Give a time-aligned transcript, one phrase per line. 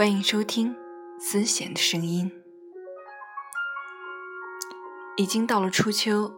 [0.00, 0.74] 欢迎收听
[1.18, 2.32] 思贤的声音。
[5.18, 6.32] 已经到了初秋，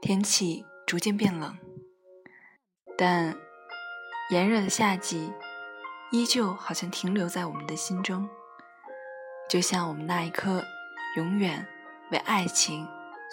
[0.00, 1.58] 天气逐渐变冷，
[2.96, 3.36] 但
[4.30, 5.32] 炎热的夏季
[6.12, 8.28] 依旧好像停留在我们的心中，
[9.48, 10.62] 就像我们那一颗
[11.16, 11.66] 永远
[12.12, 12.86] 为爱情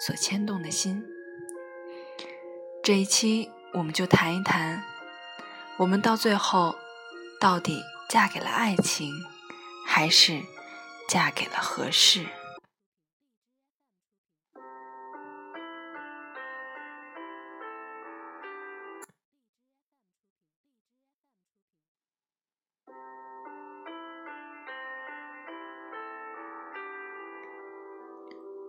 [0.04, 1.04] 所牵动的心。
[2.82, 4.82] 这一期，我们就谈一谈，
[5.76, 6.74] 我们到最后
[7.40, 9.12] 到底嫁给了爱情，
[9.90, 10.42] 还是
[11.08, 12.26] 嫁给了合适？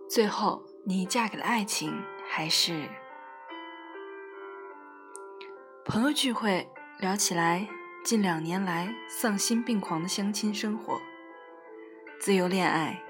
[0.08, 2.88] 最后，你嫁给了爱情，还是？
[5.84, 6.66] 朋友聚会
[6.98, 7.68] 聊起来，
[8.04, 11.00] 近两年来丧心病狂的相亲生活。
[12.20, 13.02] 自由恋爱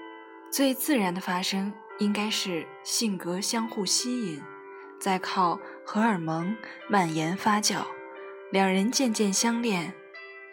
[0.53, 4.41] 最自然的发生，应该是性格相互吸引，
[5.01, 6.57] 再靠荷尔蒙
[6.89, 7.83] 蔓延发酵，
[8.53, 9.93] 两人渐渐相恋，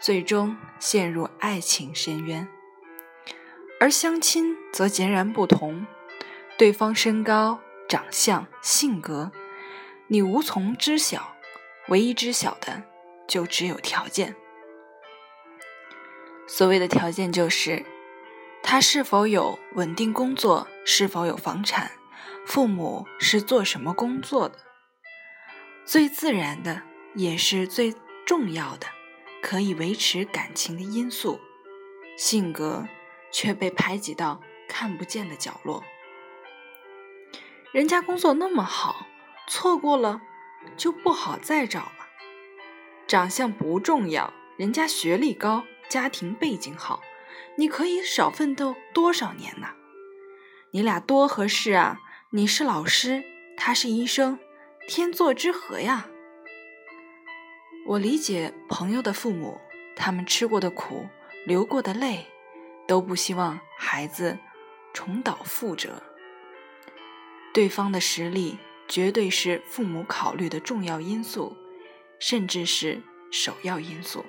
[0.02, 2.48] 最终陷入爱情深渊。
[3.80, 5.86] 而相亲则截然不同，
[6.58, 9.32] 对方身高、长相、性格，
[10.08, 11.36] 你无从知晓。
[11.90, 12.84] 唯一知晓的，
[13.28, 14.36] 就只有条件。
[16.48, 17.86] 所谓的条件，就是
[18.70, 21.90] 他是否有稳定工作，是否有房产，
[22.46, 24.60] 父母是做什么工作的。
[25.86, 26.82] 最自然的，
[27.16, 28.88] 也是最重要的，
[29.42, 31.40] 可以维持感情的因素，
[32.18, 32.86] 性格
[33.32, 35.82] 却被排挤到看不见的角落。
[37.72, 39.08] 人家工作那么好，
[39.48, 40.22] 错过了。
[40.76, 42.08] 就不好再找了。
[43.08, 47.00] 长相不重要，人家学历高，家庭背景好，
[47.58, 49.70] 你可以少奋斗多少年呢？
[50.72, 52.00] 你俩多合适啊！
[52.32, 53.24] 你是老师，
[53.58, 54.38] 他是医生，
[54.88, 56.08] 天作之合呀。
[57.88, 59.60] 我理解朋友的父母，
[59.96, 61.08] 他们吃过的苦，
[61.46, 62.28] 流过的泪，
[62.88, 64.38] 都不希望孩子
[64.94, 66.04] 重蹈覆辙。
[67.54, 68.58] 对方的实力。
[68.90, 71.58] 绝对是父母考虑的重要因素，
[72.20, 73.02] 甚至是
[73.34, 74.24] 首要因素。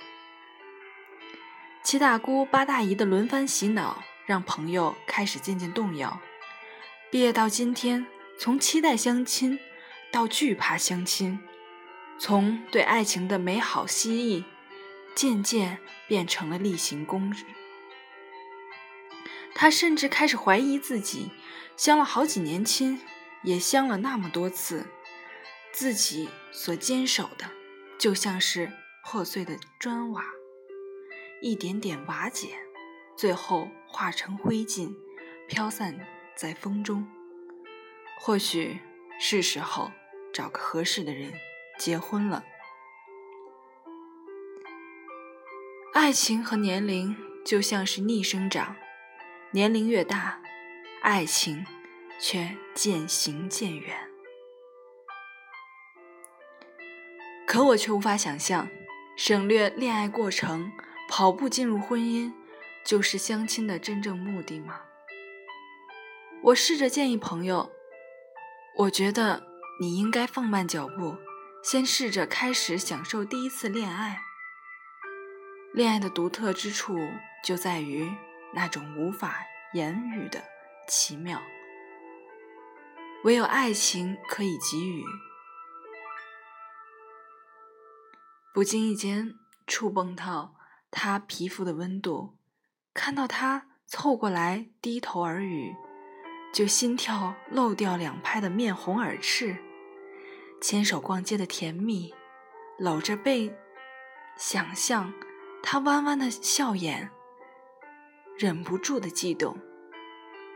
[1.89, 6.21] 七大姑八大姨的轮番洗脑，让朋友开始渐渐动摇。
[7.11, 8.07] 毕业到今天，
[8.39, 9.59] 从期待相亲
[10.13, 11.41] 到惧怕相亲，
[12.19, 14.45] 从对爱情的美好希冀，
[15.15, 17.47] 渐渐变成了例行公事。
[19.55, 21.31] 他甚至开始怀疑自己，
[21.75, 23.01] 相了好几年亲。
[23.43, 24.85] 也相了那么多次，
[25.73, 27.47] 自己所坚守的，
[27.99, 28.71] 就像是
[29.03, 30.23] 破碎的砖瓦，
[31.41, 32.49] 一点点瓦解，
[33.17, 34.95] 最后化成灰烬，
[35.47, 35.99] 飘散
[36.35, 37.07] 在风中。
[38.21, 38.81] 或许
[39.21, 39.91] 是时候
[40.33, 41.33] 找个合适的人
[41.79, 42.45] 结婚了。
[45.95, 48.77] 爱情和年龄就像是逆生长，
[49.53, 50.41] 年龄越大，
[51.03, 51.65] 爱情。
[52.21, 53.97] 却渐行渐远，
[57.47, 58.69] 可我却无法想象，
[59.17, 60.73] 省略恋爱过程，
[61.09, 62.33] 跑步进入婚姻，
[62.85, 64.83] 就是相亲的真正目的吗？
[66.43, 67.73] 我试着建议朋友，
[68.77, 69.43] 我觉得
[69.81, 71.17] 你应该放慢脚步，
[71.65, 74.21] 先试着开始享受第一次恋爱。
[75.73, 76.97] 恋爱的独特之处
[77.43, 78.09] 就在于
[78.55, 79.41] 那种无法
[79.73, 80.45] 言语的
[80.87, 81.43] 奇妙。
[83.25, 85.05] 唯有爱情可以给予。
[88.55, 90.55] 不经意间触碰到
[90.91, 92.37] 他皮肤的温度，
[92.95, 95.75] 看到他凑过来低头耳语，
[96.53, 99.57] 就心跳漏掉两拍的面红耳赤。
[100.61, 102.15] 牵手逛街的甜蜜，
[102.79, 103.55] 搂着背，
[104.37, 105.13] 想象
[105.63, 107.11] 他弯弯的笑眼，
[108.37, 109.59] 忍不住的悸动。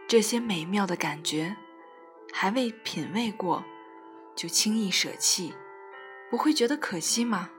[0.08, 1.56] 这些美妙的感觉。
[2.34, 3.62] 还未品味过，
[4.34, 5.52] 就轻易舍弃，
[6.30, 7.50] 不会觉得可惜吗？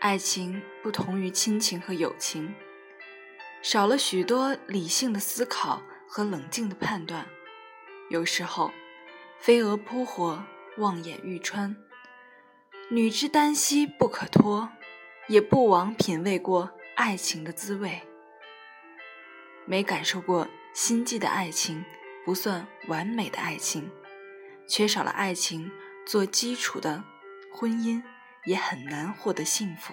[0.00, 2.54] 爱情不同于亲情和友情，
[3.62, 7.26] 少了许多理性的思考和冷静的判断，
[8.08, 8.70] 有时候
[9.40, 10.44] 飞蛾扑火，
[10.76, 11.76] 望眼欲穿。
[12.90, 14.70] 女之耽兮不可脱，
[15.26, 18.02] 也不枉品味过爱情的滋味，
[19.66, 20.48] 没感受过。
[20.74, 21.84] 心悸的爱情
[22.24, 23.90] 不算完美的爱情，
[24.68, 25.72] 缺少了爱情
[26.06, 27.02] 做基础的
[27.52, 28.00] 婚姻
[28.44, 29.92] 也很难获得幸福。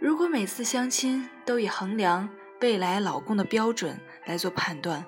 [0.00, 2.28] 如果每次相亲都以衡量
[2.60, 5.04] 未来老公的标准来做判断，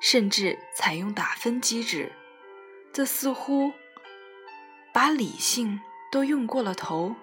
[0.00, 2.12] 甚至采用打分机制，
[2.92, 3.72] 这似乎
[4.92, 7.14] 把理性都用过了头，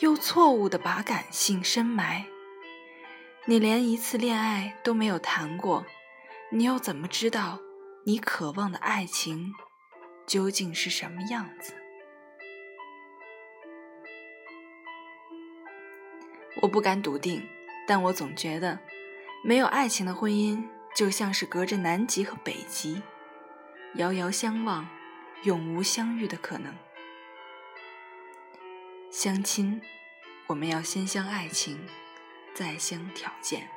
[0.00, 2.26] 又错误的把感性深埋。
[3.46, 5.86] 你连一次恋爱都没有谈过，
[6.50, 7.60] 你又怎么知道
[8.04, 9.52] 你渴望的爱情
[10.26, 11.74] 究竟是什么样子？
[16.62, 17.48] 我不敢笃定，
[17.86, 18.78] 但我总觉得，
[19.44, 20.62] 没有爱情的婚姻
[20.94, 23.02] 就像是隔着南极和北极，
[23.94, 24.88] 遥遥相望，
[25.44, 26.74] 永无相遇的可能。
[29.10, 29.80] 相亲，
[30.48, 31.78] 我们要先相爱情。
[32.54, 33.68] 再相条件，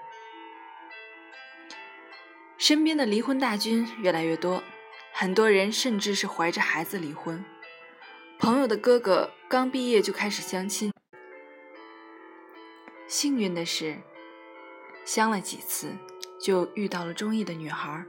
[2.57, 4.63] 身边的离婚大军越来越多，
[5.13, 7.45] 很多人甚至是怀着孩子离婚。
[8.39, 10.91] 朋友的哥哥刚毕业就开始相亲，
[13.21, 13.99] 幸运的是，
[15.05, 15.95] 相了几次
[16.41, 18.03] 就遇到了中意的女孩。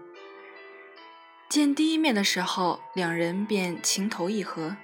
[1.50, 4.74] 见第一面的时候，两人便情投意合，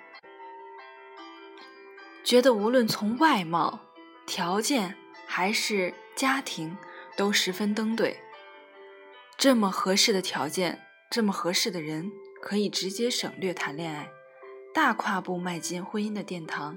[2.23, 3.81] 觉得无论从外貌、
[4.27, 4.95] 条件。
[5.27, 6.77] 还是家庭
[7.17, 8.19] 都十分登对，
[9.39, 10.79] 这么合适的条件，
[11.11, 14.11] 这么合适的人，可以直接省略谈恋爱，
[14.75, 16.77] 大跨步迈进婚姻的殿堂。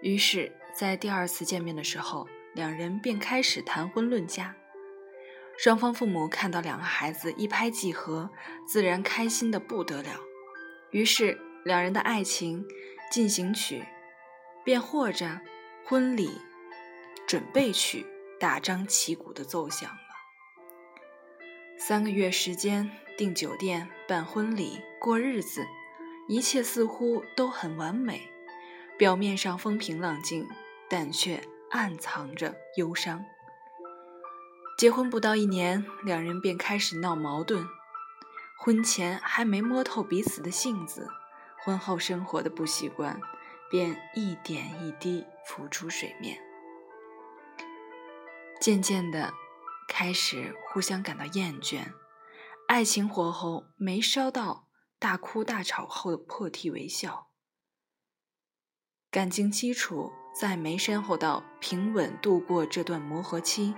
[0.00, 4.54] 于是，在第二次见面的时候，两人便开始谈婚论嫁。
[5.58, 8.30] 双方父母看到两个孩子一拍即合，
[8.66, 10.20] 自然开心的不得了。
[10.90, 12.64] 于是，两人的爱情
[13.10, 13.84] 进行曲
[14.64, 15.40] 便或者
[15.84, 16.40] 婚礼。
[17.24, 18.04] 准备曲
[18.38, 19.96] 大张旗鼓的奏响了。
[21.78, 25.64] 三个月时间，订酒店、办婚礼、过日子，
[26.28, 28.28] 一切似乎都很完美。
[28.98, 30.46] 表面上风平浪静，
[30.90, 31.40] 但却
[31.72, 33.24] 暗藏着忧伤。
[34.76, 37.66] 结婚不到一年，两人便开始闹矛盾。
[38.58, 41.08] 婚前还没摸透彼此的性子，
[41.64, 43.20] 婚后生活的不习惯
[43.70, 46.38] 便一点一滴浮出水面。
[48.60, 49.32] 渐渐的，
[49.88, 51.94] 开始互相感到厌倦，
[52.68, 57.30] 爱情火候没烧到大哭大吵后的破涕为笑，
[59.10, 63.74] 感情基础再没深厚到平稳度过这段磨合期。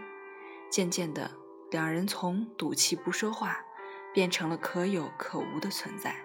[0.71, 1.31] 渐渐的，
[1.71, 3.65] 两人从赌气不说话，
[4.13, 6.17] 变成了可有可无的存在，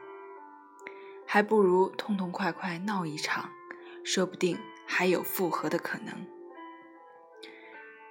[1.25, 3.49] 还不如痛痛快快闹一场，
[4.03, 6.25] 说不定还有复合的可能。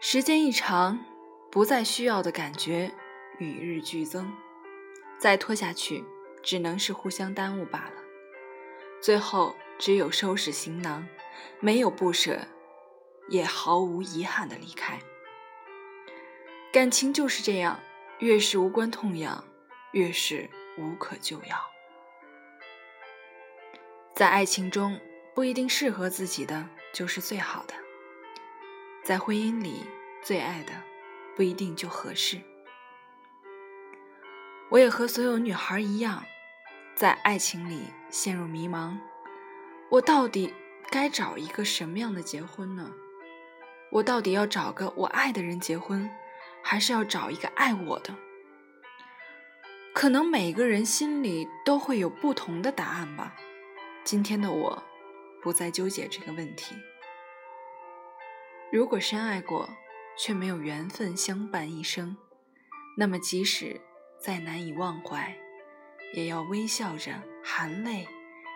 [0.00, 1.05] 时间一长，
[1.50, 2.93] 不再需要的感觉
[3.38, 4.32] 与日俱增，
[5.19, 6.05] 再拖下去
[6.41, 8.03] 只能是互相耽误罢了。
[9.00, 11.09] 最后只有收拾行囊，
[11.61, 12.40] 没有不舍，
[13.29, 14.99] 也毫无遗憾的离开。
[16.73, 17.81] 感情就是这样，
[18.19, 19.44] 越是无关痛痒，
[19.93, 20.49] 越是
[20.79, 21.56] 无可救药。
[24.14, 25.00] 在爱情中，
[25.35, 27.75] 不一定适合自己的就是最好的。
[29.05, 29.87] 在婚姻里，
[30.23, 30.73] 最爱的
[31.37, 32.41] 不一定就合适。
[34.70, 36.25] 我也和所有女孩一样，
[36.94, 38.98] 在爱情里陷入迷茫。
[39.89, 40.53] 我到底
[40.91, 42.93] 该找一个什么样的结婚呢？
[43.91, 46.11] 我到底要找个我爱的人结婚，
[46.63, 48.15] 还是要找一个爱我的？
[49.95, 53.35] 可能每个人心里都会有不同的答案吧。
[54.05, 54.83] 今天的我，
[55.43, 56.75] 不再纠结这个问题。
[58.71, 59.69] 如果深爱过，
[60.17, 62.17] 却没有缘分相伴一生，
[62.97, 63.81] 那么即使
[64.21, 65.37] 再难以忘怀，
[66.15, 68.07] 也要微笑着含泪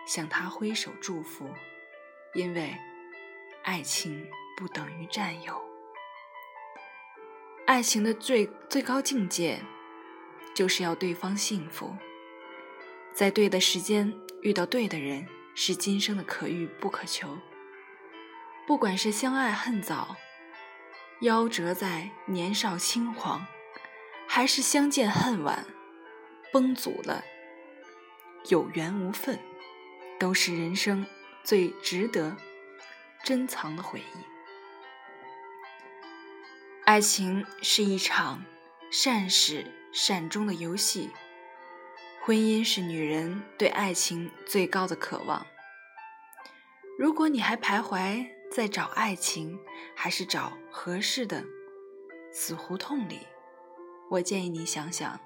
[0.07, 1.47] 向他挥手祝福，
[2.33, 2.75] 因为
[3.63, 5.61] 爱情不等于占有。
[7.65, 9.61] 爱情的最最高境界，
[10.53, 11.95] 就是要对方幸福，
[13.13, 17.37] 在对的时间遇到对的人，是今生的可遇不可求。
[18.65, 20.15] 不管是相爱恨早，
[21.21, 23.45] 夭折在年少轻狂，
[24.27, 25.65] 还是相见恨晚，
[26.51, 27.23] 崩阻了，
[28.49, 29.39] 有缘无分，
[30.19, 31.05] 都是人生
[31.43, 32.35] 最值得
[33.23, 34.23] 珍藏的回忆。
[36.85, 38.43] 爱情是一场
[38.91, 41.09] 善始善终的游戏，
[42.21, 45.45] 婚姻是女人对爱情最高的渴望。
[46.97, 49.59] 如果你还徘徊，在找爱情，
[49.95, 51.43] 还是找合适的
[52.31, 53.19] 死胡同里？
[54.11, 55.19] 我建议你想想，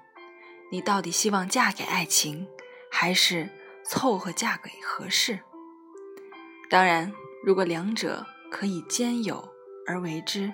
[0.72, 2.48] 你到底希望嫁给爱情，
[2.90, 3.50] 还是
[3.84, 5.40] 凑合嫁给合适？
[6.70, 7.10] 当然，
[7.42, 9.48] 如果两者可以兼有
[9.86, 10.52] 而为之，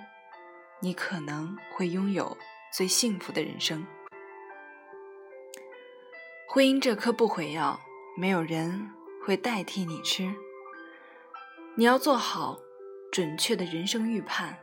[0.81, 2.37] 你可能会拥有
[2.73, 3.85] 最幸福的人生。
[6.49, 7.81] 婚姻这颗不悔药，
[8.17, 8.93] 没有人
[9.25, 10.33] 会代替你吃。
[11.75, 12.61] 你要做好
[13.11, 14.57] 准确的人生预判。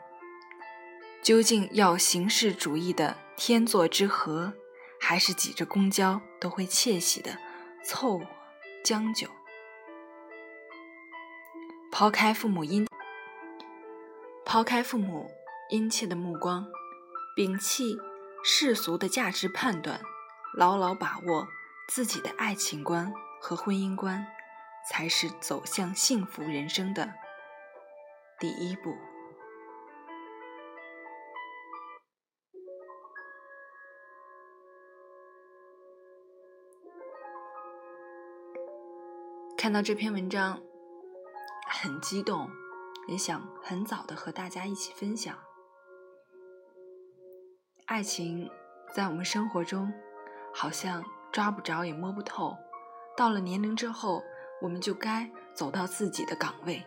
[1.21, 4.53] 究竟要形式主义的天作之合，
[5.01, 7.37] 还是挤着公交都会窃喜的
[7.83, 8.21] 凑
[8.85, 9.27] 将就？
[12.01, 12.87] 抛开父母殷，
[14.43, 15.29] 抛开父母
[15.69, 16.65] 殷切的目光，
[17.37, 17.95] 摒弃
[18.43, 20.01] 世俗的价值判断，
[20.57, 21.47] 牢牢把握
[21.87, 24.25] 自己的爱情观和婚姻观，
[24.89, 27.13] 才是走向幸福人生的
[28.39, 28.97] 第一步。
[39.55, 40.59] 看到这篇文章，
[41.81, 42.47] 很激动，
[43.07, 45.35] 也想很早的和大家一起分享。
[47.87, 48.47] 爱情
[48.93, 49.91] 在我们生活中
[50.53, 52.55] 好像抓不着也摸不透，
[53.17, 54.21] 到了年龄之后，
[54.61, 56.85] 我们就该走到自己的岗位，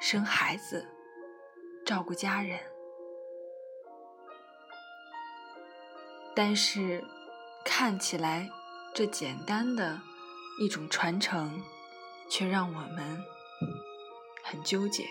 [0.00, 0.84] 生孩子，
[1.86, 2.58] 照顾家人。
[6.34, 7.04] 但是
[7.64, 8.50] 看起来
[8.92, 10.00] 这简单的。
[10.58, 11.62] 一种传承，
[12.30, 13.22] 却让我们
[14.48, 15.08] 很纠结。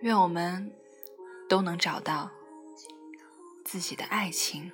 [0.00, 0.72] 愿我们
[1.48, 2.30] 都能找到
[3.64, 4.72] 自己的爱情，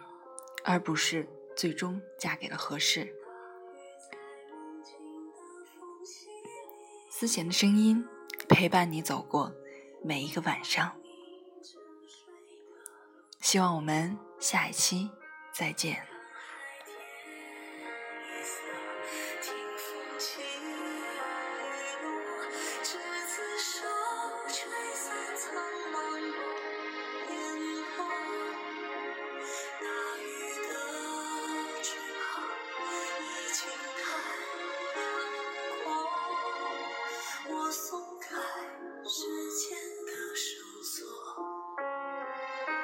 [0.64, 3.12] 而不是最终嫁给了合适。
[7.11, 8.06] 思贤的声音
[8.49, 9.52] 陪伴你走过
[10.04, 10.97] 每一个晚上。
[13.40, 15.11] 希望我们下一期。
[15.56, 16.15] 再见。